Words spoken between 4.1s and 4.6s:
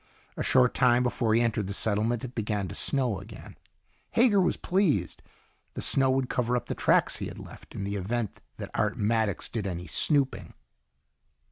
Hager was